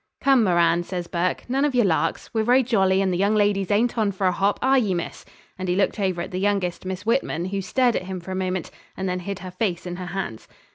'Come, 0.19 0.43
Moran,' 0.45 0.81
says 0.83 1.05
Burke, 1.05 1.47
'none 1.47 1.63
of 1.63 1.75
your 1.75 1.85
larks; 1.85 2.33
we're 2.33 2.41
very 2.43 2.63
jolly, 2.63 3.03
and 3.03 3.13
the 3.13 3.19
young 3.19 3.35
ladies 3.35 3.69
ain't 3.69 3.99
on 3.99 4.11
for 4.11 4.25
a 4.25 4.31
hop; 4.31 4.57
are 4.63 4.79
ye, 4.79 4.95
miss?' 4.95 5.25
and 5.59 5.69
he 5.69 5.75
looked 5.75 5.99
over 5.99 6.23
at 6.23 6.31
the 6.31 6.39
youngest 6.39 6.85
Miss 6.87 7.05
Whitman, 7.05 7.45
who 7.45 7.61
stared 7.61 7.95
at 7.95 8.05
him 8.05 8.19
for 8.19 8.31
a 8.31 8.35
moment, 8.35 8.71
and 8.97 9.07
then 9.07 9.19
hid 9.19 9.37
her 9.45 9.51
face 9.51 9.85
in 9.85 9.97
her 9.97 10.07
hands. 10.07 10.47